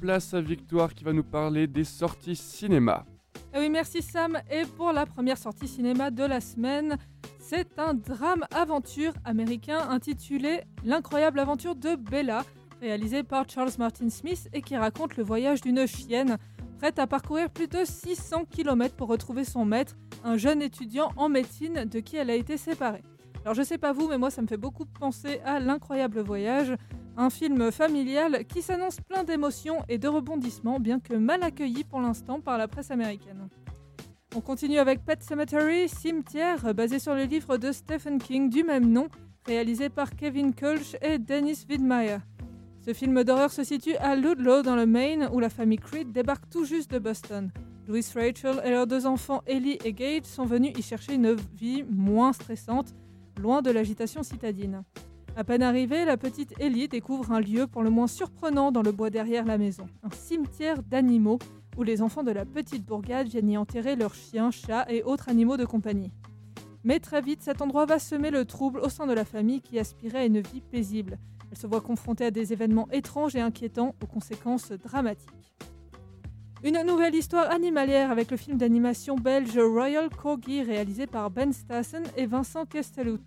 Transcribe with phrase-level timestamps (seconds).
[0.00, 3.04] Place à Victoire qui va nous parler des sorties cinéma.
[3.54, 4.38] Eh oui, merci Sam.
[4.50, 6.96] Et pour la première sortie cinéma de la semaine,
[7.38, 12.44] c'est un drame-aventure américain intitulé L'incroyable aventure de Bella,
[12.80, 16.38] réalisé par Charles Martin Smith et qui raconte le voyage d'une chienne
[16.78, 21.28] prête à parcourir plus de 600 km pour retrouver son maître, un jeune étudiant en
[21.28, 23.02] médecine de qui elle a été séparée.
[23.44, 26.74] Alors je sais pas vous, mais moi ça me fait beaucoup penser à L'incroyable voyage,
[27.16, 32.00] un film familial qui s'annonce plein d'émotions et de rebondissements, bien que mal accueilli pour
[32.00, 33.48] l'instant par la presse américaine.
[34.36, 38.90] On continue avec Pet Cemetery, Cimetière, basé sur le livre de Stephen King du même
[38.90, 39.08] nom,
[39.46, 42.18] réalisé par Kevin Kulch et Dennis Widmeyer.
[42.84, 46.48] Ce film d'horreur se situe à Ludlow dans le Maine où la famille Creed débarque
[46.48, 47.50] tout juste de Boston.
[47.88, 51.82] Louis Rachel et leurs deux enfants Ellie et Gage sont venus y chercher une vie
[51.90, 52.94] moins stressante,
[53.40, 54.84] loin de l'agitation citadine.
[55.36, 58.92] À peine arrivée, la petite Ellie découvre un lieu pour le moins surprenant dans le
[58.92, 61.38] bois derrière la maison, un cimetière d'animaux
[61.76, 65.28] où les enfants de la petite bourgade viennent y enterrer leurs chiens, chats et autres
[65.28, 66.12] animaux de compagnie.
[66.84, 69.78] Mais très vite, cet endroit va semer le trouble au sein de la famille qui
[69.78, 71.18] aspirait à une vie paisible.
[71.50, 75.54] Elle se voit confrontée à des événements étranges et inquiétants aux conséquences dramatiques.
[76.62, 82.02] Une nouvelle histoire animalière avec le film d'animation belge Royal Corgi réalisé par Ben Stassen
[82.18, 83.24] et Vincent Castellout.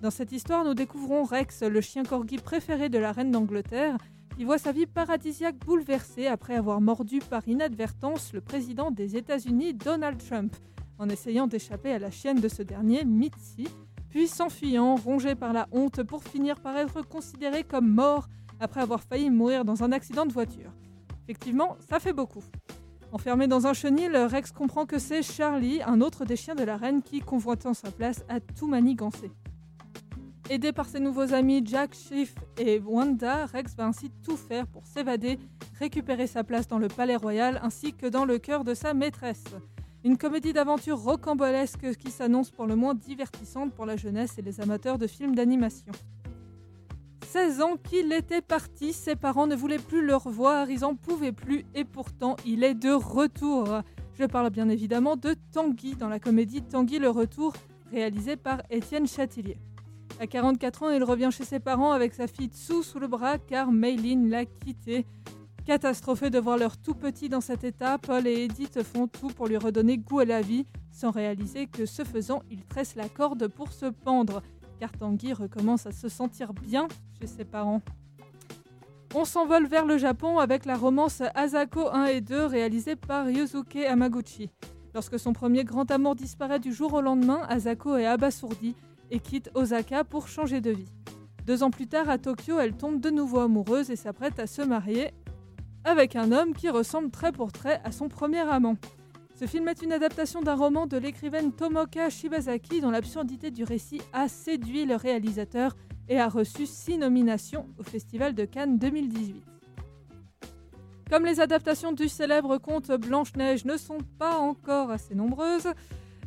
[0.00, 3.98] Dans cette histoire, nous découvrons Rex, le chien corgi préféré de la reine d'Angleterre,
[4.34, 9.74] qui voit sa vie paradisiaque bouleversée après avoir mordu par inadvertance le président des États-Unis
[9.74, 10.56] Donald Trump,
[10.98, 13.68] en essayant d'échapper à la chienne de ce dernier, Mitzi,
[14.08, 18.28] puis s'enfuyant, rongé par la honte, pour finir par être considéré comme mort
[18.60, 20.72] après avoir failli mourir dans un accident de voiture.
[21.24, 22.42] Effectivement, ça fait beaucoup.
[23.12, 26.76] Enfermé dans un chenil, Rex comprend que c'est Charlie, un autre des chiens de la
[26.76, 29.30] reine, qui, convoitant sa place, a tout manigancé.
[30.50, 34.86] Aidé par ses nouveaux amis Jack, Schiff et Wanda, Rex va ainsi tout faire pour
[34.86, 35.38] s'évader,
[35.78, 39.44] récupérer sa place dans le palais royal ainsi que dans le cœur de sa maîtresse.
[40.04, 44.60] Une comédie d'aventure rocambolesque qui s'annonce pour le moins divertissante pour la jeunesse et les
[44.60, 45.92] amateurs de films d'animation.
[47.32, 51.32] 16 ans qu'il était parti, ses parents ne voulaient plus le revoir, ils en pouvaient
[51.32, 53.80] plus et pourtant il est de retour.
[54.18, 57.54] Je parle bien évidemment de Tanguy dans la comédie Tanguy le retour
[57.90, 59.56] réalisée par Étienne Châtillier.
[60.20, 63.38] À 44 ans, il revient chez ses parents avec sa fille Tsu sous le bras
[63.38, 65.06] car Maylin l'a quitté.
[65.64, 69.46] Catastrophé de voir leur tout petit dans cet état, Paul et Edith font tout pour
[69.46, 73.48] lui redonner goût à la vie, sans réaliser que ce faisant, ils tressent la corde
[73.48, 74.42] pour se pendre,
[74.82, 76.88] car Tanguy recommence à se sentir bien
[77.20, 77.82] chez ses parents.
[79.14, 83.76] On s'envole vers le Japon avec la romance Asako 1 et 2 réalisée par Yusuke
[83.76, 84.50] Amaguchi.
[84.92, 88.74] Lorsque son premier grand amour disparaît du jour au lendemain, Asako est abasourdie
[89.12, 90.90] et quitte Osaka pour changer de vie.
[91.46, 94.62] Deux ans plus tard, à Tokyo, elle tombe de nouveau amoureuse et s'apprête à se
[94.62, 95.12] marier
[95.84, 98.74] avec un homme qui ressemble trait pour trait à son premier amant.
[99.34, 104.00] Ce film est une adaptation d'un roman de l'écrivaine Tomoka Shibazaki dont l'absurdité du récit
[104.12, 105.74] a séduit le réalisateur
[106.08, 109.42] et a reçu six nominations au Festival de Cannes 2018.
[111.10, 115.68] Comme les adaptations du célèbre conte Blanche-Neige ne sont pas encore assez nombreuses,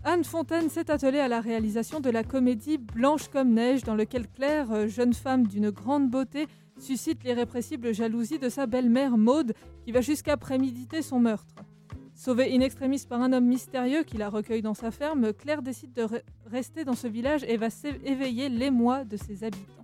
[0.04, 4.28] Anne Fontaine s'est attelée à la réalisation de la comédie Blanche comme neige, dans lequel
[4.28, 6.48] Claire, jeune femme d'une grande beauté,
[6.78, 9.54] suscite l'irrépressible jalousie de sa belle-mère Maude,
[9.84, 11.56] qui va jusqu'à préméditer son meurtre.
[12.15, 15.91] Sauvée in extremis par un homme mystérieux qui la recueille dans sa ferme, Claire décide
[15.91, 16.07] de
[16.45, 17.67] rester dans ce village et va
[18.06, 19.83] éveiller l'émoi de ses habitants.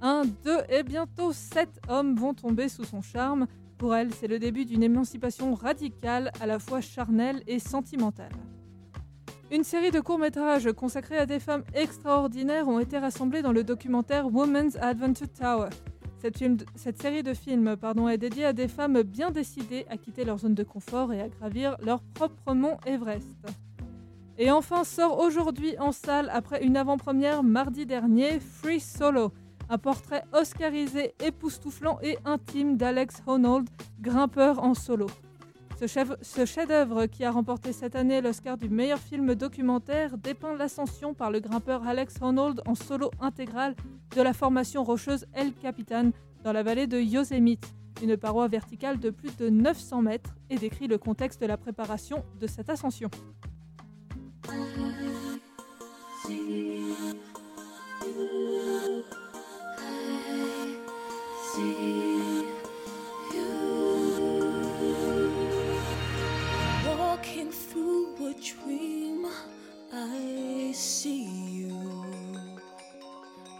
[0.00, 3.48] Un, deux et bientôt sept hommes vont tomber sous son charme.
[3.76, 8.32] Pour elle, c'est le début d'une émancipation radicale, à la fois charnelle et sentimentale.
[9.50, 14.32] Une série de courts-métrages consacrés à des femmes extraordinaires ont été rassemblés dans le documentaire
[14.32, 15.70] Women's Adventure Tower.
[16.20, 17.76] Cette, série de films
[18.10, 21.28] est dédiée à des femmes bien décidées à quitter leur zone de confort et à
[21.28, 23.38] gravir leur propre mont Everest.
[24.36, 29.32] Et enfin sort aujourd'hui en salle, après une avant-première mardi dernier, Free Solo,
[29.68, 33.68] un portrait oscarisé, époustouflant et intime d'Alex Honnold,
[34.00, 35.06] grimpeur en solo.
[35.80, 41.30] Ce chef-d'œuvre qui a remporté cette année l'Oscar du meilleur film documentaire dépeint l'ascension par
[41.30, 43.76] le grimpeur Alex Honnold en solo intégral
[44.16, 46.10] de la formation rocheuse El Capitan
[46.42, 47.72] dans la vallée de Yosemite,
[48.02, 52.24] une paroi verticale de plus de 900 mètres, et décrit le contexte de la préparation
[52.40, 53.08] de cette ascension.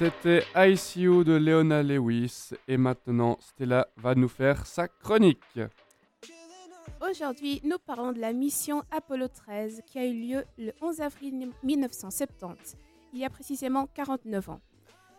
[0.00, 5.60] C'était ICU de Leona Lewis et maintenant Stella va nous faire sa chronique.
[7.06, 11.50] Aujourd'hui, nous parlons de la mission Apollo 13 qui a eu lieu le 11 avril
[11.62, 12.78] 1970,
[13.12, 14.62] il y a précisément 49 ans.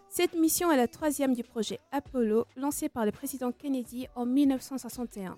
[0.09, 5.37] Cette mission est la troisième du projet Apollo lancé par le président Kennedy en 1961.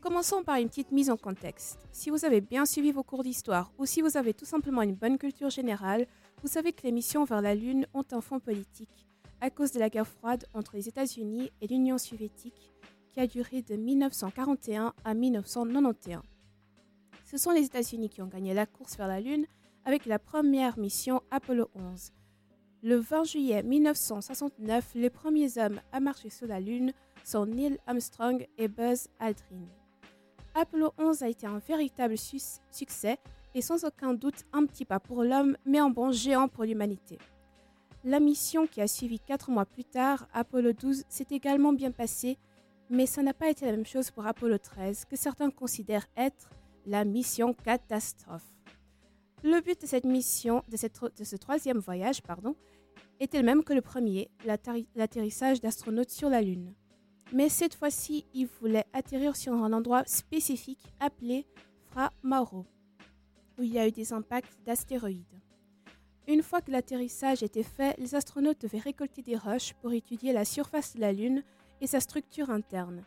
[0.00, 1.78] Commençons par une petite mise en contexte.
[1.92, 4.96] Si vous avez bien suivi vos cours d'histoire ou si vous avez tout simplement une
[4.96, 6.08] bonne culture générale,
[6.44, 9.06] vous savez que les missions vers la Lune ont un fond politique
[9.40, 12.70] à cause de la guerre froide entre les États-Unis et l'Union soviétique
[13.12, 16.20] qui a duré de 1941 à 1991.
[17.24, 19.46] Ce sont les États-Unis qui ont gagné la course vers la Lune
[19.86, 22.12] avec la première mission Apollo 11.
[22.82, 26.92] Le 20 juillet 1969, les premiers hommes à marcher sur la Lune
[27.24, 29.66] sont Neil Armstrong et Buzz Aldrin.
[30.54, 33.16] Apollo 11 a été un véritable su- succès
[33.54, 37.18] et sans aucun doute un petit pas pour l'homme, mais un bond géant pour l'humanité.
[38.04, 42.36] La mission qui a suivi quatre mois plus tard, Apollo 12, s'est également bien passée,
[42.90, 46.50] mais ça n'a pas été la même chose pour Apollo 13, que certains considèrent être
[46.86, 48.54] la mission catastrophe.
[49.42, 52.56] Le but de cette mission, de, ce troisième voyage, pardon,
[53.20, 56.74] était le même que le premier, l'atterrissage d'astronautes sur la Lune.
[57.32, 61.46] Mais cette fois-ci, ils voulaient atterrir sur un endroit spécifique appelé
[61.90, 62.66] Fra Mauro,
[63.58, 65.40] où il y a eu des impacts d'astéroïdes.
[66.26, 70.44] Une fois que l'atterrissage était fait, les astronautes devaient récolter des roches pour étudier la
[70.44, 71.42] surface de la Lune
[71.80, 73.04] et sa structure interne.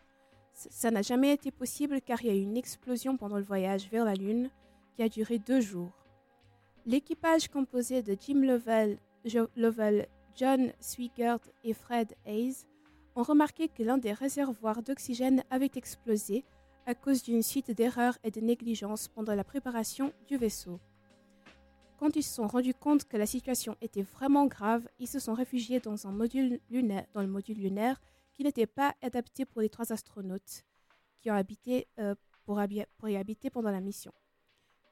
[0.54, 3.89] Ça n'a jamais été possible car il y a eu une explosion pendant le voyage
[3.89, 4.50] vers la Lune
[4.96, 6.06] qui a duré deux jours.
[6.86, 8.42] L'équipage composé de Jim
[9.56, 12.66] Lovell, John Swigert et Fred Hayes
[13.16, 16.46] ont remarqué que l'un des réservoirs d'oxygène avait explosé
[16.88, 20.79] à cause d'une suite d'erreurs et de négligences pendant la préparation du vaisseau.
[22.00, 25.34] Quand ils se sont rendus compte que la situation était vraiment grave, ils se sont
[25.34, 28.00] réfugiés dans, un module lunaire, dans le module lunaire
[28.34, 30.63] qui n'était pas adapté pour les trois astronautes
[31.20, 32.15] qui ont habité, euh,
[32.46, 32.62] pour,
[32.98, 34.13] pour y habiter pendant la mission.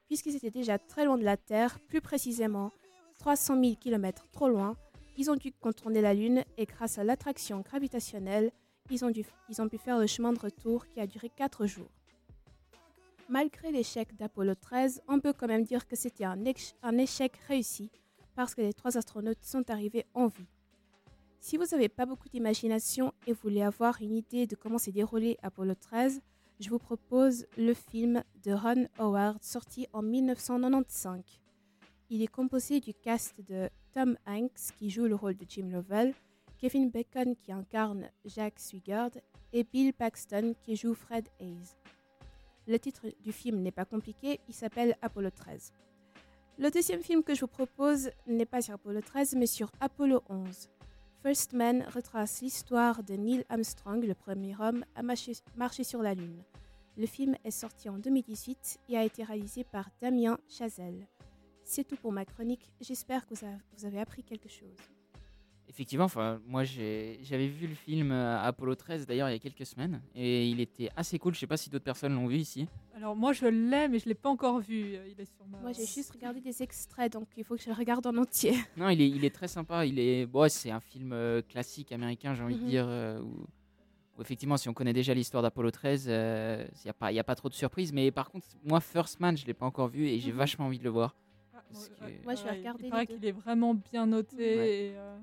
[0.07, 2.71] Puisqu'ils étaient déjà très loin de la Terre, plus précisément
[3.19, 4.75] 300 000 km trop loin,
[5.15, 8.51] ils ont dû contourner la Lune et grâce à l'attraction gravitationnelle,
[8.89, 11.65] ils ont, dû- ils ont pu faire le chemin de retour qui a duré 4
[11.65, 11.89] jours.
[13.27, 16.37] Malgré l'échec d'Apollo 13, on peut quand même dire que c'était un,
[16.83, 17.89] un échec réussi
[18.35, 20.45] parce que les trois astronautes sont arrivés en vie.
[21.39, 25.37] Si vous n'avez pas beaucoup d'imagination et voulez avoir une idée de comment s'est déroulé
[25.41, 26.21] Apollo 13,
[26.59, 31.21] je vous propose le film de Ron Howard sorti en 1995.
[32.09, 36.13] Il est composé du cast de Tom Hanks qui joue le rôle de Jim Lovell,
[36.57, 39.11] Kevin Bacon qui incarne Jack Swigert
[39.53, 41.75] et Bill Paxton qui joue Fred Hayes.
[42.67, 45.73] Le titre du film n'est pas compliqué, il s'appelle Apollo 13.
[46.57, 50.23] Le deuxième film que je vous propose n'est pas sur Apollo 13 mais sur Apollo
[50.29, 50.69] 11.
[51.21, 56.43] First Man retrace l'histoire de Neil Armstrong, le premier homme à marcher, sur la Lune.
[56.97, 61.07] Le film est sorti en 2018 et a été réalisé par Damien Chazelle.
[61.63, 64.77] C'est tout pour ma chronique, j'espère que vous avez appris quelque chose.
[65.75, 69.65] Effectivement, enfin, moi j'avais vu le film euh, Apollo 13 d'ailleurs il y a quelques
[69.65, 71.33] semaines et il était assez cool.
[71.33, 72.65] Je sais pas si d'autres personnes l'ont vu ici.
[72.95, 74.95] Alors moi je l'ai, mais je l'ai pas encore vu.
[74.95, 75.57] euh, Il est sur ma.
[75.59, 78.53] Moi j'ai juste regardé des extraits donc il faut que je le regarde en entier.
[78.77, 79.85] Non, il est, il est très sympa.
[79.85, 82.61] Il est, bon, c'est un film euh, classique américain, j'ai envie Mhm.
[82.63, 82.85] de dire.
[82.87, 83.45] euh, où,
[84.17, 86.09] où effectivement, si on connaît déjà l'histoire d'Apollo 13, il
[86.85, 87.91] n'y a, pas- y a pas trop de surprises.
[87.91, 90.37] Mais par contre, moi, First Man, je l'ai pas encore vu et j'ai Mhm.
[90.37, 91.17] vachement envie de le voir.
[91.53, 94.37] Ah, que- Moi, je vais ouais, regarder Il paraît qu'il est vraiment bien noté.
[94.37, 94.69] Ouais.
[94.73, 95.17] Et, euh,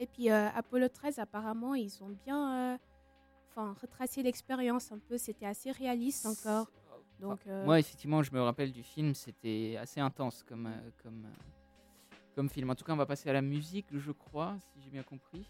[0.00, 2.78] Et puis euh, Apollo 13 apparemment ils ont bien euh,
[3.50, 6.70] enfin, retracé l'expérience un peu, c'était assez réaliste encore.
[7.20, 11.24] Donc euh, Moi, effectivement, je me rappelle du film, c'était assez intense comme, euh, comme,
[11.24, 12.70] euh, comme film.
[12.70, 15.44] En tout cas, on va passer à la musique, je crois, si j'ai bien compris.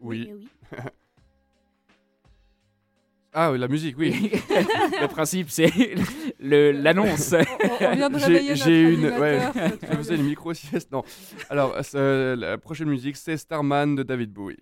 [0.00, 0.24] Oui.
[0.26, 0.48] mais oui.
[3.34, 4.30] Ah, oui, la musique, oui.
[5.00, 5.70] le principe, c'est
[6.38, 7.32] le- l'annonce.
[7.32, 9.40] on, on vient de J'ai- réveiller j'ai notre une- ouais.
[9.90, 10.22] Je faisais bien.
[10.24, 10.90] une micro-sieste.
[10.92, 11.02] Non.
[11.48, 14.58] Alors, c'est- la prochaine musique, c'est Starman de David Bowie.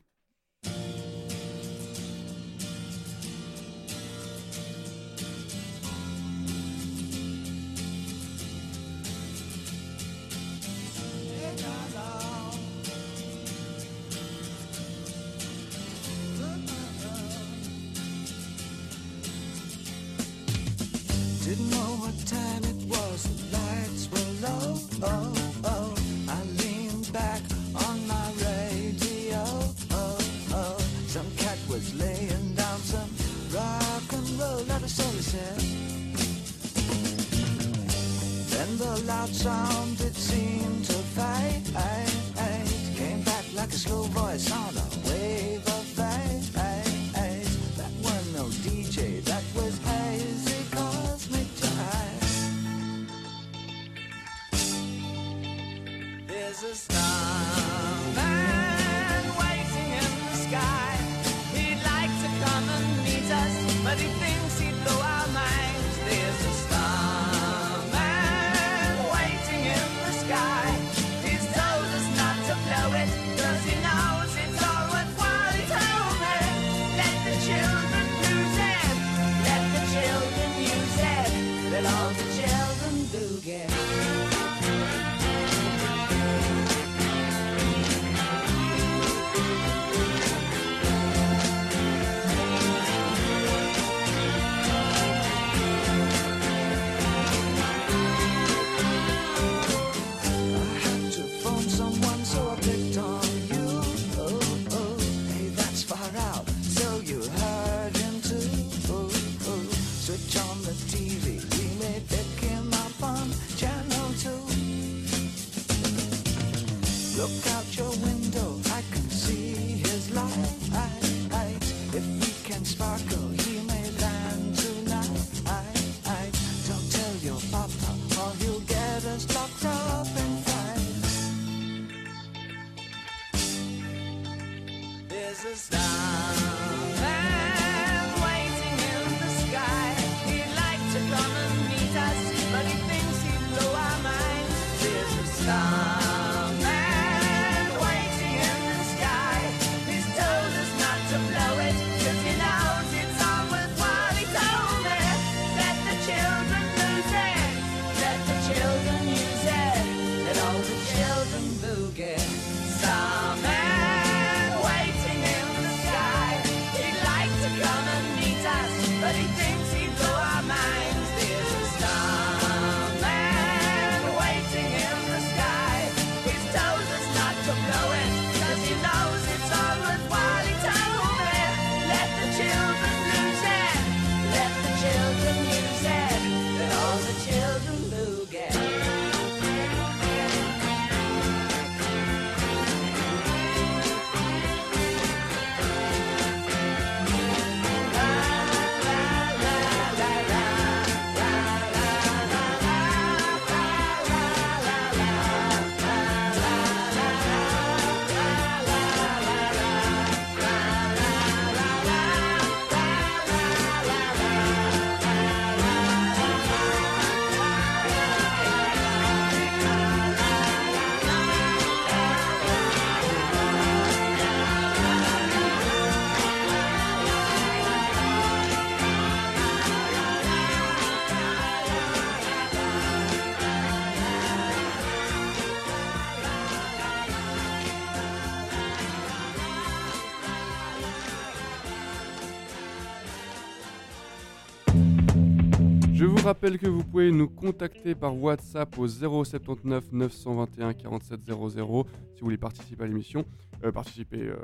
[246.20, 252.20] Vous rappelle que vous pouvez nous contacter par WhatsApp au 079 921 47 00 si
[252.20, 253.24] vous voulez participer à l'émission.
[253.64, 254.36] Euh, participer euh,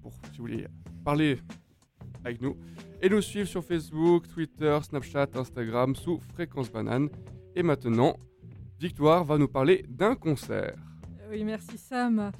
[0.00, 0.66] pour si vous voulez
[1.04, 1.38] parler
[2.24, 2.56] avec nous.
[3.02, 7.08] Et nous suivre sur Facebook, Twitter, Snapchat, Instagram sous Fréquence Banane.
[7.56, 8.16] Et maintenant,
[8.78, 10.76] Victoire va nous parler d'un concert.
[11.30, 12.30] Oui, merci Sam.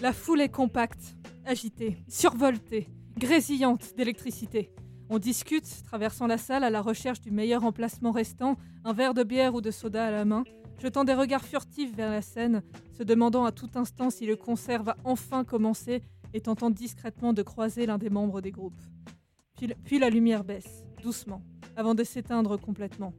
[0.00, 4.72] La foule est compacte, agitée, survoltée, grésillante d'électricité.
[5.10, 9.22] On discute, traversant la salle à la recherche du meilleur emplacement restant, un verre de
[9.22, 10.44] bière ou de soda à la main,
[10.78, 12.62] jetant des regards furtifs vers la scène,
[12.96, 17.42] se demandant à tout instant si le concert va enfin commencer et tentant discrètement de
[17.42, 18.80] croiser l'un des membres des groupes.
[19.84, 21.42] Puis, la lumière baisse, doucement,
[21.76, 23.12] avant de s'éteindre complètement.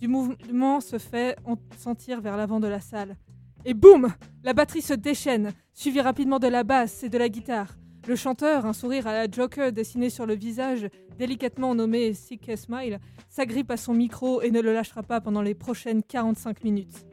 [0.00, 3.16] Du mouvement se fait en- sentir vers l'avant de la salle.
[3.64, 4.08] Et boum
[4.42, 7.74] La batterie se déchaîne, suivie rapidement de la basse et de la guitare.
[8.08, 10.88] Le chanteur, un sourire à la Joker dessiné sur le visage,
[11.18, 15.54] délicatement nommé Sick Smile, s'agrippe à son micro et ne le lâchera pas pendant les
[15.54, 17.04] prochaines 45 minutes.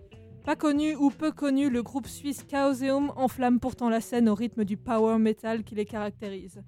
[0.45, 4.65] Pas connu ou peu connu, le groupe suisse Chaoseum enflamme pourtant la scène au rythme
[4.65, 6.61] du power metal qui les caractérise.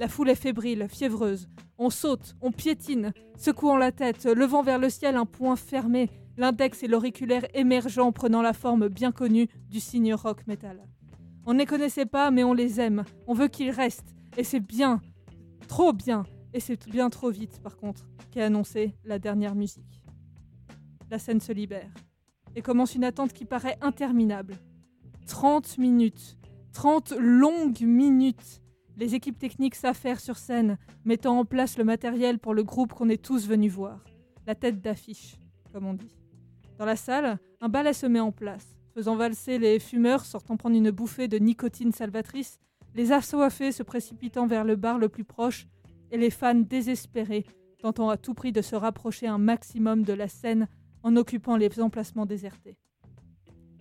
[0.00, 1.48] La foule est fébrile, fiévreuse.
[1.78, 6.82] On saute, on piétine, secouant la tête, levant vers le ciel un poing fermé, l'index
[6.82, 10.82] et l'auriculaire émergeant prenant la forme bien connue du signe rock metal.
[11.48, 13.06] On ne les connaissait pas, mais on les aime.
[13.26, 14.14] On veut qu'ils restent.
[14.36, 15.00] Et c'est bien,
[15.66, 20.02] trop bien, et c'est bien trop vite par contre, qu'est annoncé la dernière musique.
[21.10, 21.90] La scène se libère.
[22.54, 24.56] Et commence une attente qui paraît interminable.
[25.26, 26.36] 30 minutes.
[26.74, 28.60] 30 longues minutes.
[28.98, 33.08] Les équipes techniques s'affairent sur scène, mettant en place le matériel pour le groupe qu'on
[33.08, 34.04] est tous venus voir.
[34.46, 35.36] La tête d'affiche,
[35.72, 36.14] comme on dit.
[36.76, 40.74] Dans la salle, un ballet se met en place, faisant valser les fumeurs sortant prendre
[40.74, 42.58] une bouffée de nicotine salvatrice,
[42.96, 45.68] les assoiffés se précipitant vers le bar le plus proche,
[46.10, 47.46] et les fans désespérés
[47.80, 50.66] tentant à tout prix de se rapprocher un maximum de la scène
[51.04, 52.76] en occupant les emplacements désertés.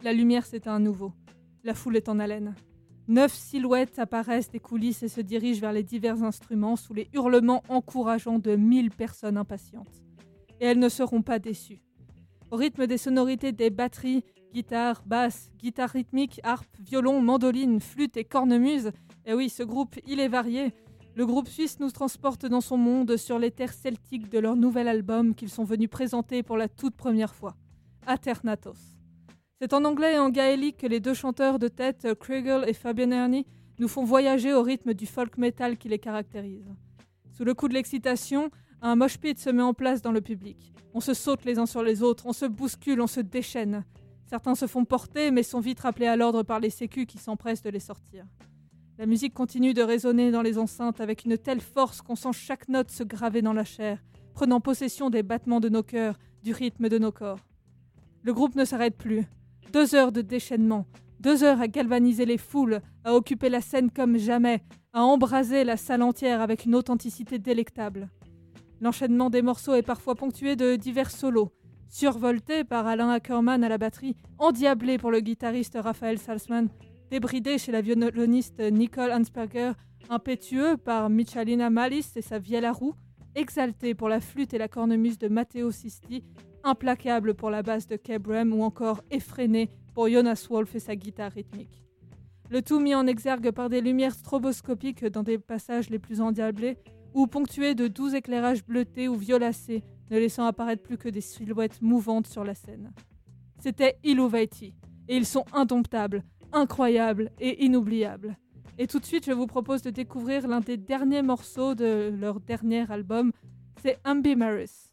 [0.03, 1.13] La lumière s'éteint à nouveau.
[1.63, 2.53] La foule est en haleine.
[3.07, 7.63] Neuf silhouettes apparaissent des coulisses et se dirigent vers les divers instruments sous les hurlements
[7.69, 10.03] encourageants de mille personnes impatientes.
[10.59, 11.81] Et elles ne seront pas déçues.
[12.51, 18.23] Au rythme des sonorités des batteries, guitare, basse, guitare rythmique, harpe, violon, mandoline, flûte et
[18.23, 18.91] cornemuse,
[19.25, 20.73] et oui, ce groupe, il est varié.
[21.15, 24.87] Le groupe suisse nous transporte dans son monde sur les terres celtiques de leur nouvel
[24.87, 27.55] album qu'ils sont venus présenter pour la toute première fois,
[28.05, 28.97] Aternatos.
[29.59, 33.11] C'est en anglais et en gaélique que les deux chanteurs de tête, Kriegel et Fabian
[33.11, 33.47] Ernie,
[33.79, 36.67] nous font voyager au rythme du folk metal qui les caractérise.
[37.31, 38.49] Sous le coup de l'excitation,
[38.81, 40.73] un mosh pit se met en place dans le public.
[40.93, 43.83] On se saute les uns sur les autres, on se bouscule, on se déchaîne.
[44.29, 47.63] Certains se font porter, mais sont vite rappelés à l'ordre par les sécus qui s'empressent
[47.63, 48.25] de les sortir.
[48.97, 52.67] La musique continue de résonner dans les enceintes avec une telle force qu'on sent chaque
[52.67, 56.89] note se graver dans la chair, prenant possession des battements de nos cœurs, du rythme
[56.89, 57.39] de nos corps.
[58.23, 59.23] Le groupe ne s'arrête plus.
[59.71, 60.87] Deux heures de déchaînement,
[61.21, 64.61] deux heures à galvaniser les foules, à occuper la scène comme jamais,
[64.91, 68.09] à embraser la salle entière avec une authenticité délectable.
[68.81, 71.51] L'enchaînement des morceaux est parfois ponctué de divers solos,
[71.89, 76.69] survoltés par Alain Ackerman à la batterie, endiablés pour le guitariste Raphaël Salzman,
[77.11, 79.73] débridé chez la violoniste Nicole Hansberger,
[80.09, 82.95] impétueux par Michalina Malis et sa vielle à roue,
[83.35, 86.23] exalté pour la flûte et la cornemuse de Matteo Sisti,
[86.63, 91.31] implacable pour la basse de Kebrem ou encore effréné pour Jonas Wolf et sa guitare
[91.31, 91.81] rythmique.
[92.49, 96.77] Le tout mis en exergue par des lumières stroboscopiques dans des passages les plus endiablés,
[97.13, 101.81] ou ponctué de doux éclairages bleutés ou violacés, ne laissant apparaître plus que des silhouettes
[101.81, 102.91] mouvantes sur la scène.
[103.59, 104.73] C'était Illuvaiti,
[105.07, 108.37] et ils sont indomptables, incroyables et inoubliables.
[108.77, 112.39] Et tout de suite, je vous propose de découvrir l'un des derniers morceaux de leur
[112.39, 113.31] dernier album,
[113.81, 114.69] c'est Ambimaris.
[114.69, 114.86] Somewhere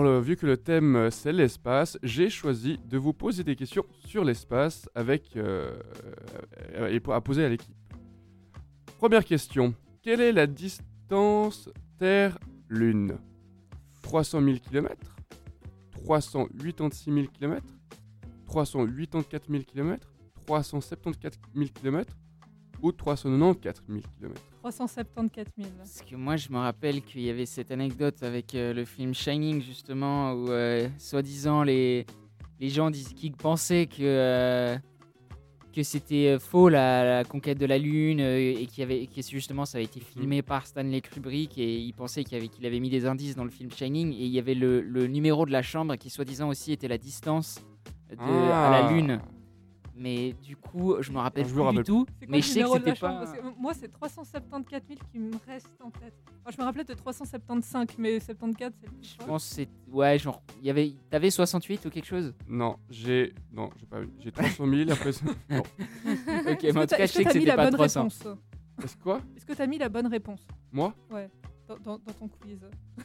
[0.00, 3.86] Alors, vu que le thème euh, c'est l'espace, j'ai choisi de vous poser des questions
[4.04, 5.72] sur l'espace avec euh,
[6.74, 7.76] euh, à poser à l'équipe.
[8.98, 9.72] Première question.
[10.02, 13.18] Quelle est la distance Terre-Lune?
[14.02, 14.96] 300 000 km
[15.92, 17.64] 386 000 km
[18.46, 20.12] 384 000 km
[20.44, 22.16] 374 000 km
[22.82, 25.70] ou 394 000 km 374 000.
[25.76, 29.12] Parce que moi, je me rappelle qu'il y avait cette anecdote avec euh, le film
[29.12, 32.06] Shining, justement, où, euh, soi-disant, les,
[32.58, 34.78] les gens disent, qui pensaient que, euh,
[35.74, 39.20] que c'était faux, la, la conquête de la Lune, euh, et qu'il y avait, que
[39.20, 42.80] justement, ça avait été filmé par Stanley Kubrick, et ils pensaient qu'il avait, qu'il avait
[42.80, 45.52] mis des indices dans le film Shining, et il y avait le, le numéro de
[45.52, 47.60] la chambre qui, soi-disant, aussi était la distance
[48.10, 48.90] de, à la Ah.
[48.90, 49.20] Lune.
[49.96, 52.04] Mais du coup, je me rappelle Je plus rappelle du tout.
[52.04, 55.00] Quoi Mais le je sais que c'était chambre pas- Parce que Moi, c'est 374 000
[55.12, 56.14] qui me reste en tête.
[56.40, 59.68] Enfin, je me rappelais de 375, mais 74, c'est le plus Je pense que c'est.
[59.92, 60.42] Ouais, genre.
[60.60, 60.94] Il y avait.
[61.10, 62.34] T'avais 68 ou quelque chose?
[62.48, 63.32] Non, j'ai.
[63.52, 63.98] Non, j'ai pas.
[64.18, 65.12] J'ai 300 000 après.
[65.12, 65.58] ça- Non.
[65.60, 65.64] Ok,
[66.04, 67.74] mais en tout que cas, t'as- je sais que t'as mis c'était la pas bonne
[67.74, 68.00] 300.
[68.00, 68.26] réponse?
[68.82, 69.20] Est-ce quoi?
[69.36, 70.40] Est-ce que tu as mis la bonne réponse?
[70.72, 70.92] Moi?
[71.68, 72.58] Dans, dans- dans ton quiz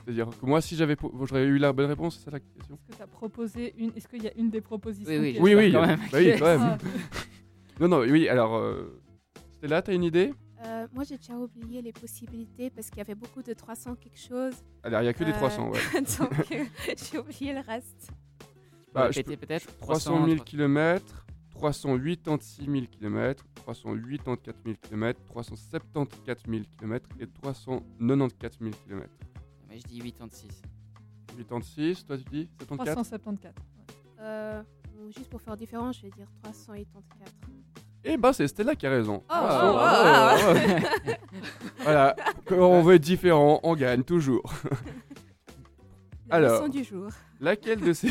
[0.06, 0.96] C'est-à-dire que moi, si j'avais.
[1.24, 3.92] J'aurais eu la bonne réponse, c'est ça la question Est-ce que tu as proposé une
[3.96, 6.00] Est-ce qu'il y a une des propositions Oui, oui, Oui, oui, quand même.
[6.12, 6.62] Bah oui, quand même.
[6.62, 6.78] Ah,
[7.80, 8.56] Non, non, oui, alors.
[8.58, 9.02] Euh...
[9.58, 10.34] Stella, t'as une idée
[10.66, 14.18] Euh, moi, j'ai déjà oublié les possibilités parce qu'il y avait beaucoup de 300 quelque
[14.20, 14.54] chose.
[14.84, 15.80] Alors, il y a que des Euh, 300, ouais.
[16.20, 16.32] Donc,
[17.12, 18.10] j'ai oublié le reste.
[18.94, 21.26] Bah, peut-être 300 000 km,
[21.60, 29.10] 386 000 km, 384 000 km, 374 000 km et 394 000 km.
[29.68, 30.62] Mais je dis 86.
[31.38, 33.54] 86, toi tu dis 74 374.
[34.22, 34.64] Euh,
[35.16, 37.34] juste pour faire différent, je vais dire 384.
[38.06, 39.22] Eh ben, c'est Stella qui a raison.
[39.30, 40.54] Oh, oh, oh.
[41.80, 44.44] voilà, quand on veut être différent, on gagne toujours.
[46.30, 46.70] La Alors.
[46.70, 47.10] du jour.
[47.42, 48.08] Laquelle de ces.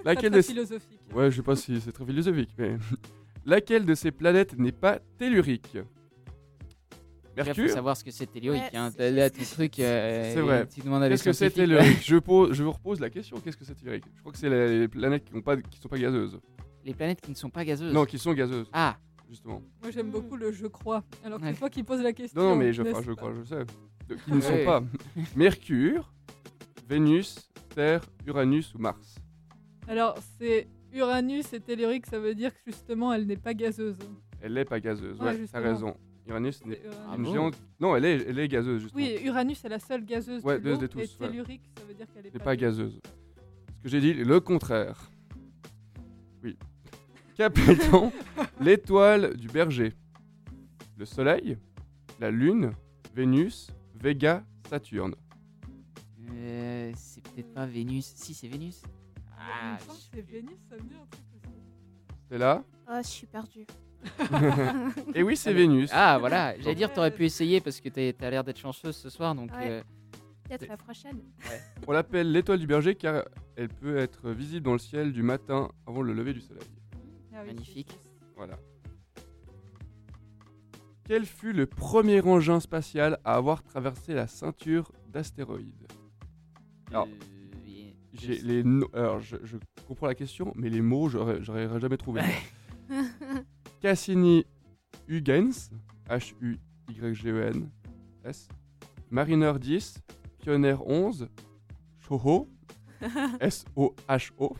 [0.04, 0.52] Laquelle très de ces.
[0.52, 1.00] philosophique.
[1.14, 2.76] Ouais, je sais pas si c'est très philosophique, mais.
[3.46, 5.74] Laquelle de ces planètes n'est pas tellurique?
[5.74, 7.70] Il faut Mercure?
[7.70, 8.60] savoir ce que c'est tellurique.
[8.72, 8.90] Ouais, hein.
[8.98, 9.78] Là, ton truc.
[9.78, 10.58] euh, C'est vrai.
[10.58, 12.02] À des Qu'est-ce que c'est tellurique?
[12.04, 13.38] je, pose, je vous repose la question.
[13.40, 14.04] Qu'est-ce que c'est tellurique?
[14.14, 16.38] Je crois que c'est les planètes qui ne pas, qui sont pas gazeuses.
[16.84, 17.94] Les planètes qui ne sont pas gazeuses.
[17.94, 18.96] Non, qui sont gazeuses, Ah,
[19.28, 19.62] justement.
[19.80, 21.02] Moi, j'aime beaucoup le je crois.
[21.24, 21.52] Alors que Ouais.
[21.52, 22.40] c'est toi qui poses la question.
[22.42, 23.64] Non, non, mais je, enfin, je crois, je sais.
[24.08, 24.82] De- qui ne sont pas
[25.36, 26.12] Mercure,
[26.88, 29.14] Vénus, Terre, Uranus ou Mars?
[29.90, 33.98] Alors, c'est Uranus et tellurique, ça veut dire que justement, elle n'est pas gazeuse.
[34.40, 35.96] Elle n'est pas gazeuse, Ouais, ouais, t'as raison.
[36.28, 36.80] Uranus n'est.
[37.08, 37.54] Ah une bon géante.
[37.80, 39.02] Non, elle est, elle est gazeuse, justement.
[39.02, 41.28] Oui, Uranus est la seule gazeuse Ouais, de tous, et ouais.
[41.28, 43.00] tellurique, ça veut dire qu'elle est n'est pas, pas gazeuse.
[43.78, 45.10] Ce que j'ai dit, le contraire.
[46.44, 46.56] Oui.
[47.34, 48.12] Qu'appelle-t-on
[48.60, 49.92] l'étoile du berger
[50.98, 51.58] Le Soleil,
[52.20, 52.70] la Lune,
[53.12, 55.16] Vénus, Vega, Saturne.
[56.32, 58.12] euh, c'est peut-être pas Vénus.
[58.14, 58.82] Si, c'est Vénus.
[59.40, 61.54] Ah, que c'est Vénus, ça me dit un truc aussi.
[62.28, 63.66] C'est là Oh, je suis perdue.
[65.14, 65.90] Et oui, c'est Vénus.
[65.92, 66.58] Ah, voilà.
[66.58, 69.34] J'allais dire, t'aurais pu essayer parce que t'es- t'as l'air d'être chanceuse ce soir.
[69.34, 69.70] Donc, Ouais.
[69.70, 69.82] euh,
[70.44, 71.20] Peut-être la prochaine.
[71.86, 73.24] On l'appelle l'étoile du berger car
[73.56, 76.64] elle peut être visible dans le ciel du matin avant le lever du soleil.
[77.32, 77.90] Ah oui, Magnifique.
[77.92, 78.26] c'est.
[78.36, 78.58] Voilà.
[81.04, 85.86] Quel fut le premier engin spatial à avoir traversé la ceinture d'astéroïdes?
[86.90, 87.08] Alors,
[88.12, 92.22] les no- Alors, je, je comprends la question, mais les mots, j'aurais jamais trouvé.
[93.80, 94.44] Cassini
[95.08, 95.70] Huygens,
[97.10, 98.48] H-U-Y-G-E-N-S,
[99.10, 99.98] Mariner 10,
[100.38, 101.28] Pioneer 11,
[102.06, 102.48] Soho,
[103.40, 104.56] S-O-H-O,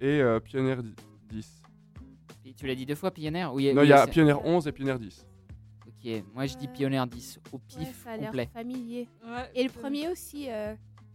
[0.00, 0.76] et euh, Pioneer
[1.28, 1.62] 10.
[2.46, 4.66] Et Tu l'as dit deux fois, Pioneer Oui, Non, oui, il y a Pioneer 11
[4.68, 5.26] et Pioneer 10.
[5.86, 9.08] Ok, moi je dis Pioneer 10 au Ouais, pif ça a l'air familier.
[9.26, 10.74] Ouais, Et le premier aussi, euh,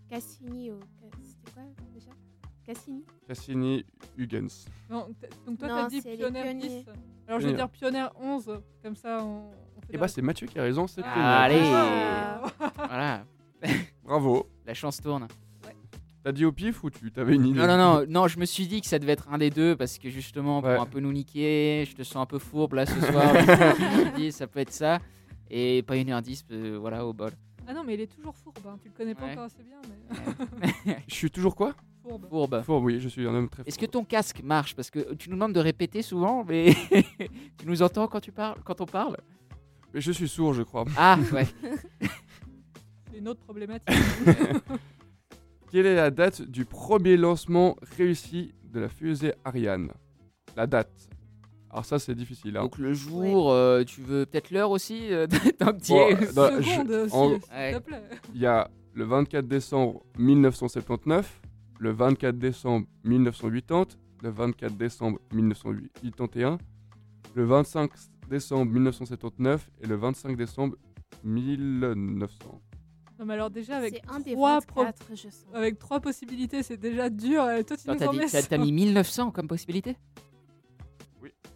[0.09, 0.71] Cassini.
[0.71, 0.79] au-
[1.75, 2.11] quoi déjà?
[2.65, 3.03] Cassini?
[3.27, 3.85] Cassini
[4.17, 4.65] Huygens.
[4.89, 5.07] Non,
[5.45, 6.67] donc toi, t'as dit Pionnier pionniers.
[6.83, 6.85] 10.
[7.27, 10.21] Alors, je vais dire Pionnier 11, comme ça, on, on fait Et des bah, c'est
[10.21, 11.61] Mathieu qui a raison, c'est Ah, allez.
[11.63, 12.41] Ah.
[12.77, 13.25] Voilà,
[14.03, 14.47] Bravo.
[14.65, 15.27] la chance tourne.
[16.21, 17.59] T'as dit au pif ou tu t'avais une idée?
[17.59, 19.77] Non, non, non, non, je me suis dit que ça devait être un des deux
[19.77, 20.77] parce que justement, pour Ouais.
[20.77, 23.33] un peu nous niquer, je te sens un peu fourbe là ce soir.
[23.33, 24.99] je me suis dit, ça peut être ça.
[25.49, 27.31] Et Pioneer 10, euh, voilà, au bol.
[27.71, 28.57] Ah non, mais il est toujours fourbe.
[28.65, 28.79] hein.
[28.81, 29.31] Tu le connais pas Ouais.
[29.33, 31.75] encore assez bien, mais Je suis toujours quoi?
[32.01, 32.27] Fourbe.
[32.27, 32.61] Fourbe.
[32.63, 34.75] Fort, oui, je suis un homme très Est-ce que ton casque marche?
[34.75, 36.73] Parce que tu nous demandes de répéter souvent, mais
[37.59, 39.17] tu nous entends quand, tu parles, quand on parle?
[39.93, 40.85] Mais je suis sourd, je crois.
[40.97, 41.45] Ah, ouais.
[43.11, 43.87] C'est une autre problématique.
[45.71, 49.91] Quelle est la date du premier lancement réussi de la fusée Ariane?
[50.55, 51.09] La date.
[51.71, 52.57] Alors ça, c'est difficile.
[52.57, 52.63] Hein.
[52.63, 55.27] Donc le jour, euh, tu veux peut-être l'heure aussi euh,
[55.59, 56.33] Tant que t'y Bon, es.
[56.33, 57.73] dans- je- Seconde, si- en- s'il Ouais.
[57.73, 58.01] te plaît.
[58.33, 61.41] Il y a le 24 décembre 1979,
[61.79, 63.85] le 24 décembre 1980,
[64.23, 66.57] le 24 décembre 1981,
[67.35, 67.91] le 25
[68.29, 70.75] décembre 1979 et le 25 décembre
[71.23, 72.61] 1900.
[73.19, 75.45] Non, mais alors déjà, avec C'est un des trois, pro- 24, je sens.
[75.53, 77.43] avec trois possibilités, c'est déjà dur.
[77.43, 78.61] Euh, Toi, tu Attends, nous T'as en dit- mets t'as- t'as cinq.
[78.61, 79.97] mis 1900 comme possibilité?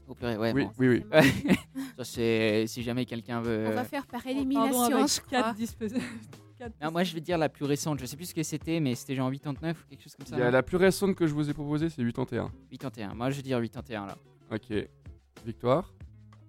[0.07, 0.51] Au purée, ouais.
[0.53, 0.71] oui, bon.
[0.79, 1.55] oui, oui.
[1.97, 3.65] Ça, c'est si jamais quelqu'un veut.
[3.69, 5.99] On va faire par Oh, Pardon, élimination, avec je quatre crois.
[6.81, 7.99] Non, moi, je vais dire la plus récente.
[7.99, 10.35] Je sais plus ce que c'était, mais c'était genre 89 ou quelque chose comme ça.
[10.37, 12.51] Il y a non la plus récente que je vous ai proposée, c'est 81.
[12.71, 13.13] 81.
[13.15, 14.17] Moi, je vais dire 81 là.
[14.51, 14.71] Ok.
[15.45, 15.93] Victoire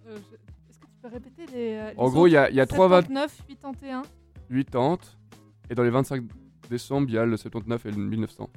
[0.07, 0.37] Euh, je-
[0.71, 1.73] Est-ce que tu peux répéter les.
[1.75, 4.03] euh, les En gros, il y a, il y a 3 20 79, 81.
[4.51, 4.99] 80.
[5.71, 6.23] Et dans les 25
[6.71, 8.49] décembre, il y a le 79 et le 1900.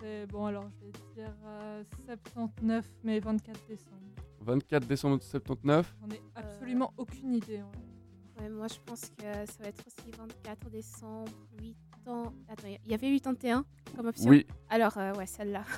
[0.00, 0.26] Je c'est.
[0.26, 3.96] Bon, alors, je vais dire euh, 79, mais 24 décembre.
[4.42, 5.94] 24 décembre 79.
[6.00, 7.62] J'en ai absolument aucune idée.
[7.62, 7.78] en vrai.
[8.40, 11.76] Ouais, moi, je pense que ça va être aussi 24 décembre, 8
[12.08, 12.32] ans.
[12.48, 13.64] Attends, il y avait 81
[13.96, 14.30] comme option?
[14.30, 14.46] Oui.
[14.70, 15.64] Alors, euh, ouais, celle-là.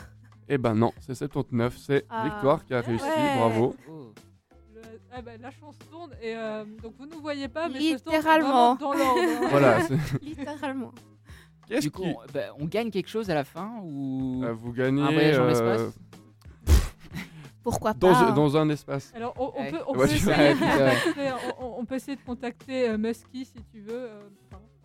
[0.49, 1.79] Eh ben non, c'est 79.
[1.79, 2.25] C'est Ah.
[2.25, 3.05] Victoire qui a réussi.
[3.05, 3.37] Ouais.
[3.39, 3.75] Bravo.
[3.89, 4.13] Oh.
[4.75, 4.83] Le-
[5.13, 8.73] ah bah, la chance tourne et euh, donc vous ne voyez pas, mais Littéralement.
[8.75, 9.21] ça tourne dans l'ordre.
[9.45, 9.49] hein.
[9.51, 9.81] Voilà.
[9.87, 10.93] c'est- Littéralement.
[11.75, 12.09] Qu'est-ce Du coup, qui.
[12.11, 15.03] on, bah, on gagne quelque chose à la fin ou Euh, vous gagnez.
[15.03, 15.99] un voyage dans euh, l'espace
[17.63, 18.33] Pourquoi dans, pas hein.
[18.33, 19.13] dans un espace.
[19.15, 19.71] Alors on, on Ouais.
[19.71, 22.99] peut, on, Ouais, peut essayer de contacter, on, on- on peut essayer de contacter euh,
[22.99, 23.93] Musky si tu veux.
[23.95, 24.21] euh,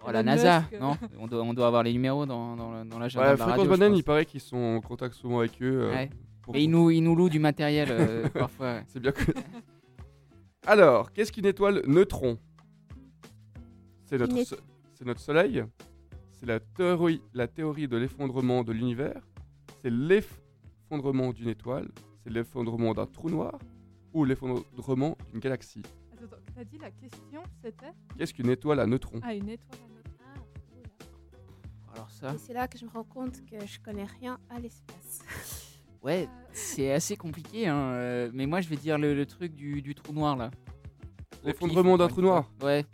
[0.06, 0.96] Oh, la NASA, Musk, euh, non?
[1.20, 3.66] On doit, on doit avoir les numéros dans, dans, dans l'agenda Ouais, de la Fréquence
[3.68, 5.86] radio, Banane, il paraît qu'ils sont en contact souvent avec eux.
[5.86, 6.10] euh, Ouais.
[6.44, 8.74] pour- Et ils nous, ils nous louent du matériel euh, parfois.
[8.76, 8.84] ouais.
[8.88, 9.24] C'est bien que.
[10.68, 12.38] Alors, qu'est-ce qu'une étoile neutron
[14.06, 14.56] C'est notre, so-
[14.94, 15.64] c'est notre Soleil?
[16.40, 19.22] C'est la théorie, la théorie de l'effondrement de l'univers.
[19.82, 21.90] C'est l'effondrement d'une étoile.
[22.24, 23.58] C'est l'effondrement d'un trou noir.
[24.14, 25.82] Ou l'effondrement d'une galaxie.
[26.14, 27.92] Attends, t'as dit la question c'était?
[28.18, 29.20] Qu'est-ce qu'une étoile à neutrons?
[29.24, 30.12] Ah, une étoile à neutre.
[30.24, 31.94] Ah.
[31.96, 34.60] Alors ça, Et c'est là que je me rends compte que je connais rien à
[34.60, 35.22] l'espace.
[36.04, 37.68] ouais, c'est assez compliqué.
[37.68, 40.52] Hein, euh, mais moi, je vais dire le, le truc du, du trou noir là.
[41.44, 42.52] L'effondrement d'un trou noir.
[42.62, 42.86] Ouais.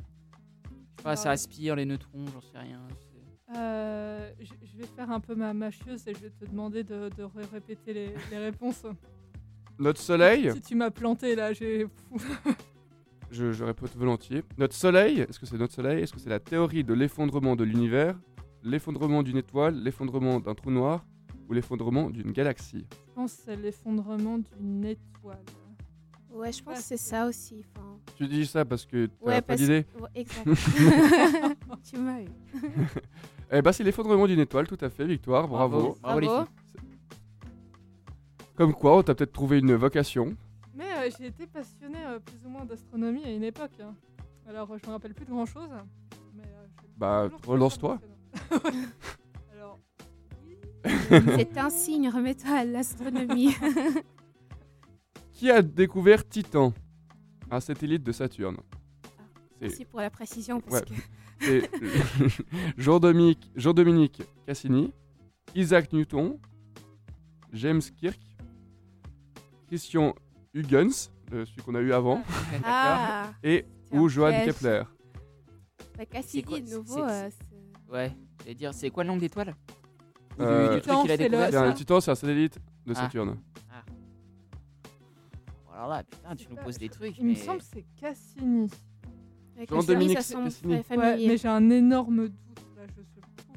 [0.63, 2.79] Je sais pas, ça aspire les neutrons, j'en sais rien.
[3.55, 7.09] Euh, je je vais faire un peu ma mâchieuse et je vais te demander de,
[7.15, 8.83] de ré- répéter les, les réponses.
[9.79, 11.87] Notre Soleil, Si tu m'as planté là, j'ai.
[13.31, 14.43] je, je répète volontiers.
[14.57, 16.01] Notre Soleil, est-ce que c'est notre Soleil?
[16.03, 18.17] Est-ce que c'est la théorie de l'effondrement de l'univers?
[18.63, 21.05] L'effondrement d'une étoile L'effondrement d'un trou noir
[21.49, 22.85] Ou l'effondrement d'une galaxie?
[22.91, 25.43] Je pense que c'est l'effondrement d'une étoile.
[26.31, 27.63] Ouais, je pense Ouais, que c'est ça aussi.
[27.75, 27.97] enfin.
[28.15, 29.85] Tu dis ça parce que tu Ouais, pas parce- d'idée?
[29.99, 30.45] Ouais, exact.
[31.83, 32.27] tu m'as eu.
[33.55, 35.95] Eh bah c'est l'effondrement d'une étoile, tout à fait, victoire, bravo.
[36.01, 36.45] Bravo, les Bravo.
[36.45, 36.53] filles.
[38.55, 40.35] Comme quoi, on t'a peut-être trouvé une vocation.
[40.73, 43.79] Mais euh, j'ai été passionnée euh, plus ou moins d'astronomie à une époque.
[43.81, 43.93] hein.
[44.47, 45.69] Alors euh, je me rappelle plus de grand chose.
[46.35, 47.99] Mais, euh, j'ai Bah, toujours trouvé ça relance-toi.
[48.49, 48.87] passionnant.
[49.53, 49.79] Alors.
[51.37, 53.55] C'est un signe, remets-toi à l'astronomie.
[55.31, 56.73] Qui a découvert Titan?
[57.51, 58.57] Un satellite de Saturne.
[59.59, 60.59] C'est Merci pour la précision.
[60.59, 60.85] Parce Ouais.
[60.87, 60.93] que...
[61.45, 61.69] c'est
[62.77, 64.91] Jean-Dominique Jean-Dominique Cassini,
[65.55, 66.37] Isaac Newton,
[67.51, 68.19] James Kirk,
[69.67, 70.13] Christian
[70.53, 72.23] Huygens, le- celui qu'on a eu avant,
[72.63, 74.55] Ah, et c'est ou Johann piège.
[74.55, 74.83] Kepler.
[75.97, 76.95] bah, Cassidy, quoi, de nouveau.
[76.95, 79.29] c'est- euh, c'est- c'est- Ouais, j'allais dire, c'est quoi le nom du-
[80.39, 81.73] Euh, du, truc qu'il a Titan, c'est le- C'est un ça.
[81.73, 82.95] Titan, c'est un satellite de Ah.
[82.95, 83.37] Saturne.
[85.75, 87.17] Alors là, putain, tu nous poses des trucs.
[87.17, 88.69] Il me semble que c'est Cassini.
[89.57, 89.69] Avec
[90.23, 90.83] semble Cassini.
[90.83, 92.33] très Ouais, mais j'ai un énorme doute
[92.77, 92.83] là.
[92.87, 93.53] Je sais pas.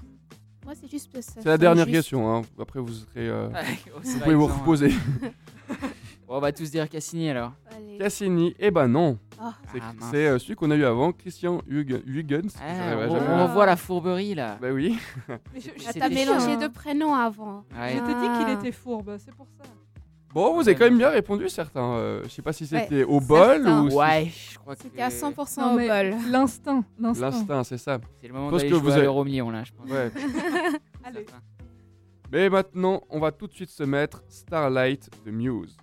[0.64, 1.96] Moi, c'est juste que ça C'est la dernière juste.
[1.96, 2.42] question, hein.
[2.60, 3.28] après vous serez...
[3.28, 4.90] euh, oh, vous vrai, pouvez vous reposer.
[6.28, 7.52] Bon, on va tous dire Cassini alors.
[7.70, 7.98] Allez.
[7.98, 10.08] Cassini, eh ben non, Ah, c'est Ah, mince.
[10.10, 12.52] c'est, euh, celui qu'on a eu avant, Christian Huyg- Huygens.
[12.60, 14.58] Ah, J'arriverai on, jamais on voit la fourberie là.
[14.60, 14.98] Bah oui.
[15.28, 16.70] Mais je, je- Ah, C'était t'as mélangé chiant, deux hein.
[16.70, 17.64] prénoms avant.
[17.78, 17.92] Ouais.
[17.94, 18.56] Je t'ai dit qu'il Ah.
[18.58, 19.62] était fourbe, c'est pour ça.
[20.36, 21.94] Bon, vous avez quand même bien répondu certains.
[21.94, 23.82] euh, je sais pas si c'était au bol certains.
[23.84, 26.14] ou si- Ouais, je crois que C'était à 100% Non, au bol.
[26.30, 27.64] L'instinct, l'instinct.
[27.64, 27.98] c'est ça.
[28.20, 29.88] c'est le moment d'aller que jouer vous à avez- l'euro million là, je pense.
[29.90, 30.10] Ouais.
[31.04, 31.24] Allez.
[32.30, 35.74] Mais maintenant, on va tout de suite se mettre Starlight de Muse.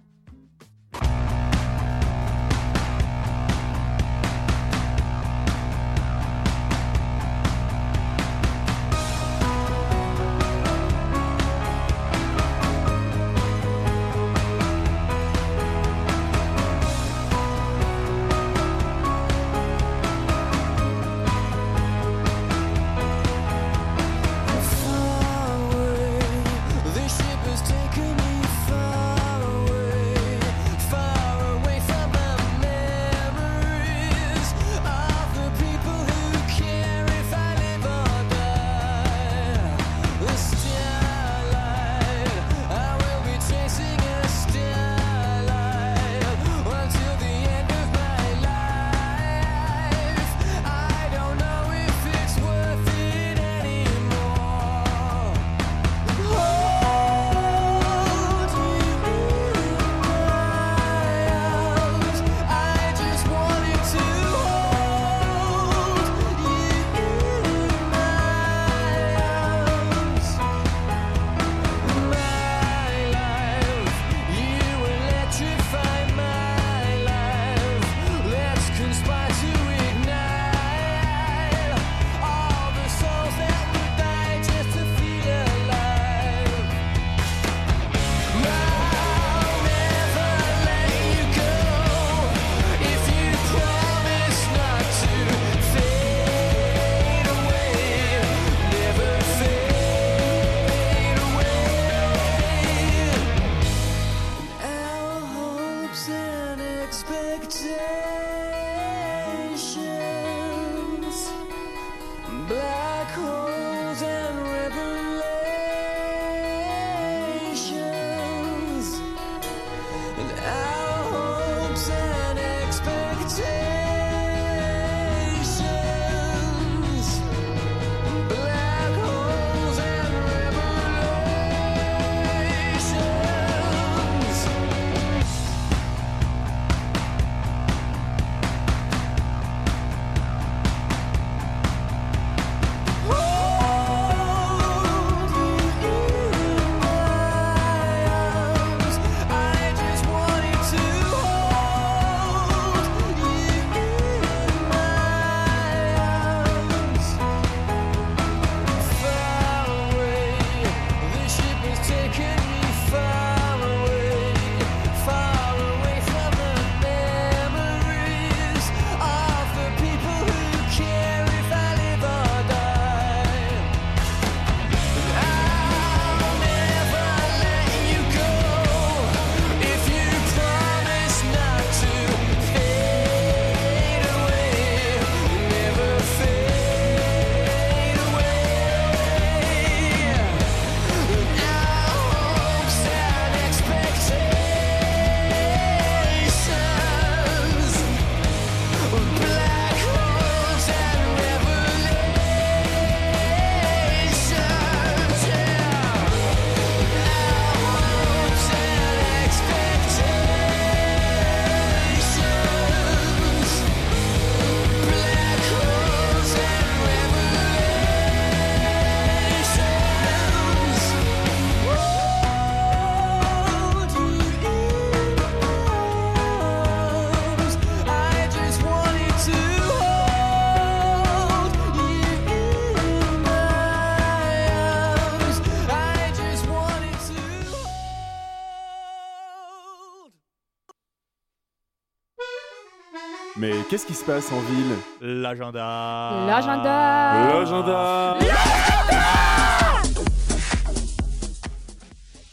[243.69, 246.25] Qu'est-ce qui se passe en ville L'agenda.
[246.27, 247.27] L'agenda.
[247.27, 248.19] L'agenda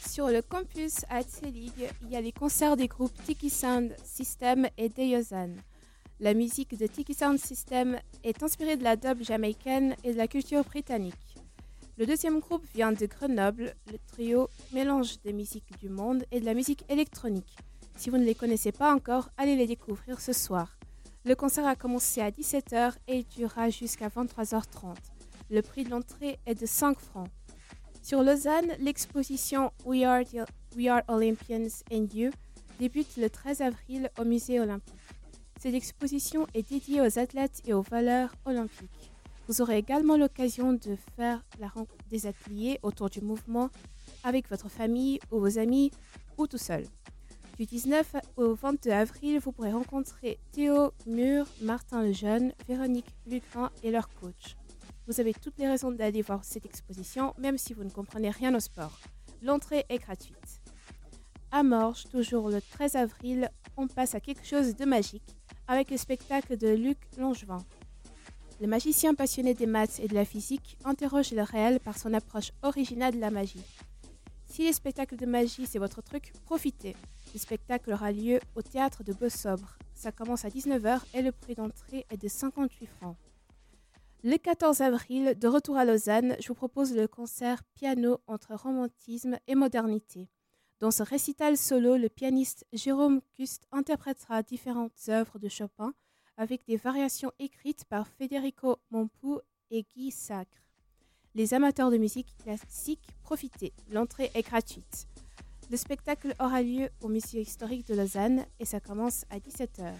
[0.07, 1.71] Sur le campus à Tselig,
[2.03, 5.55] il y a les concerts des groupes Tiki Sound System et Deyozan.
[6.19, 10.27] La musique de Tiki Sound System est inspirée de la dub jamaïcaine et de la
[10.27, 11.37] culture britannique.
[11.97, 13.73] Le deuxième groupe vient de Grenoble.
[13.91, 17.57] Le trio mélange des musiques du monde et de la musique électronique.
[17.95, 20.77] Si vous ne les connaissez pas encore, allez les découvrir ce soir.
[21.23, 24.95] Le concert a commencé à 17h et durera jusqu'à 23h30.
[25.49, 27.27] Le prix de l'entrée est de 5 francs.
[28.01, 30.23] Sur Lausanne, l'exposition We Are,
[30.75, 32.31] We Olympians and You
[32.79, 34.95] débute le 13 avril au musée olympique.
[35.59, 39.11] Cette exposition est dédiée aux athlètes et aux valeurs olympiques.
[39.47, 43.69] Vous aurez également l'occasion de faire la ren- des ateliers autour du mouvement
[44.23, 45.91] avec votre famille ou vos amis
[46.37, 46.85] ou tout seul.
[47.61, 53.91] Du 19 au 22 avril, vous pourrez rencontrer Théo Mur, Martin Lejeune, Véronique Lucrin et
[53.91, 54.57] leur coach.
[55.05, 58.55] Vous avez toutes les raisons d'aller voir cette exposition, même si vous ne comprenez rien
[58.55, 58.99] au sport.
[59.43, 60.59] L'entrée est gratuite.
[61.51, 65.37] À Morges, toujours le 13 avril, on passe à quelque chose de magique
[65.67, 67.63] avec le spectacle de Luc Langevin.
[68.59, 72.53] Le magicien passionné des maths et de la physique interroge le réel par son approche
[72.63, 73.63] originale de la magie.
[74.51, 76.93] Si les spectacles de magie c'est votre truc, profitez.
[77.33, 79.77] Le spectacle aura lieu au théâtre de Beau-Sobre.
[79.95, 83.15] Ça commence à 19h et le prix d'entrée est de 58 francs.
[84.25, 89.37] Le 14 avril, de retour à Lausanne, je vous propose le concert piano entre romantisme
[89.47, 90.27] et modernité.
[90.81, 95.93] Dans ce récital solo, le pianiste Jérôme Cust interprétera différentes œuvres de Chopin
[96.35, 99.39] avec des variations écrites par Federico Mompou
[99.69, 100.70] et Guy Sacre.
[101.33, 105.07] Les amateurs de musique classique, profitez, l'entrée est gratuite.
[105.69, 109.93] Le spectacle aura lieu au Musée historique de Lausanne et ça commence à 17h.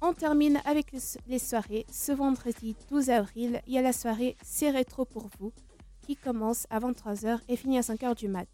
[0.00, 0.92] On termine avec
[1.28, 1.86] les soirées.
[1.92, 5.52] Ce vendredi 12 avril, il y a la soirée C'est rétro pour vous
[6.02, 8.48] qui commence à 23h et finit à 5h du mat.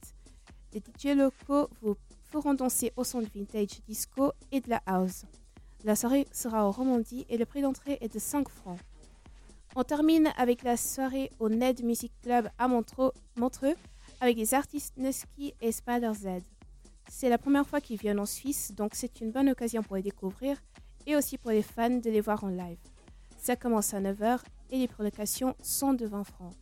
[0.75, 1.97] Les DJ locaux vous
[2.31, 5.25] feront danser au son de vintage disco et de la house.
[5.85, 8.79] La soirée sera au Romandie et le prix d'entrée est de 5 francs.
[9.77, 13.75] On termine avec la soirée au Ned Music Club à Montreux,
[14.21, 16.45] avec les artistes Nusky et Spider Z.
[17.09, 20.03] C'est la première fois qu'ils viennent en Suisse, donc c'est une bonne occasion pour les
[20.03, 20.63] découvrir
[21.07, 22.79] et aussi pour les fans de les voir en live.
[23.37, 24.39] Ça commence à 9h
[24.71, 26.55] et les prolocations sont de 20 francs.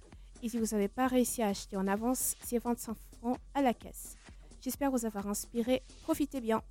[0.43, 3.75] Et si vous n'avez pas réussi à acheter en avance, c'est 25 francs à la
[3.75, 4.17] caisse.
[4.63, 5.83] J'espère vous avoir inspiré.
[6.05, 6.63] Profitez bien.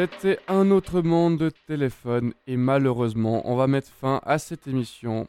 [0.00, 5.28] C'était un autre monde de téléphone et malheureusement, on va mettre fin à cette émission.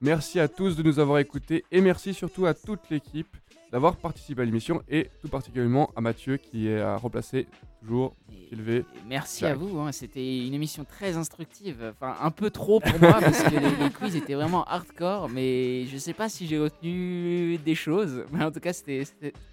[0.00, 3.36] Merci à tous de nous avoir écoutés et merci surtout à toute l'équipe
[3.72, 7.48] d'avoir participé à l'émission et tout particulièrement à Mathieu qui a remplacé
[7.80, 8.14] toujours
[8.52, 9.50] et Merci Jack.
[9.50, 11.92] à vous, hein, c'était une émission très instructive.
[11.96, 15.86] Enfin, un peu trop pour moi parce que les, les quiz étaient vraiment hardcore, mais
[15.86, 18.24] je sais pas si j'ai retenu des choses.
[18.30, 19.02] Mais en tout cas, c'était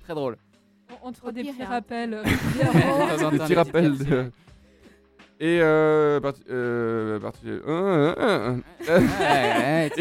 [0.04, 0.38] très drôle.
[1.02, 2.22] On, on te fera Au des petits rappels.
[3.32, 4.32] Des petits rappels de...
[5.44, 5.64] Et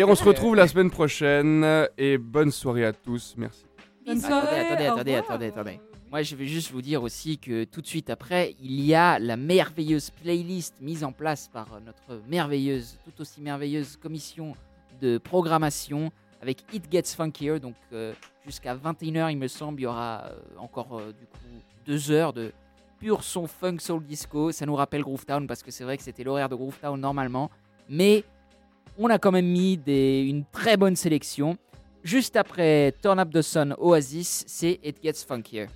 [0.04, 3.34] on se retrouve la semaine prochaine et bonne soirée à tous.
[3.38, 3.64] Merci.
[4.04, 4.26] Bonne Bisous.
[4.28, 4.60] soirée.
[4.60, 5.80] Attendez, attendez, attendez, attendez.
[6.10, 9.18] Moi, je vais juste vous dire aussi que tout de suite après, il y a
[9.18, 14.54] la merveilleuse playlist mise en place par euh, notre merveilleuse, tout aussi merveilleuse commission
[15.00, 16.10] de programmation
[16.42, 17.60] avec It Gets Funkier.
[17.60, 18.12] Donc, euh,
[18.44, 22.32] jusqu'à 21h, il me semble, il y aura euh, encore euh, du coup deux heures
[22.32, 22.52] de
[23.00, 24.52] pur son funk soul disco.
[24.52, 27.50] Ça nous rappelle Groovetown parce que c'est vrai que c'était l'horaire de Groovetown normalement.
[27.88, 28.24] Mais
[28.98, 31.56] on a quand même mis des, une très bonne sélection.
[32.04, 35.66] Juste après Turn Up the Sun Oasis, c'est It Gets Funkier.